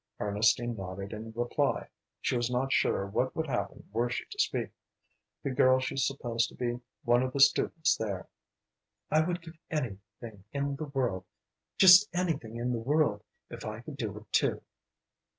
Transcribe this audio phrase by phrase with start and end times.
[0.19, 1.87] Ernestine nodded in reply.
[2.21, 4.71] She was not sure what would happen were she to speak.
[5.43, 8.27] The girl she supposed to be one of the students there.
[9.11, 11.25] "I would give anything in the world
[11.77, 14.63] just anything in the world if I could do it too!"